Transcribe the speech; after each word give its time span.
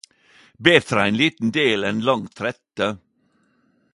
Betre 0.65 0.99
ein 1.05 1.17
liten 1.21 1.49
del 1.57 1.81
enn 1.89 2.03
lang 2.07 2.25
trette 2.37 2.87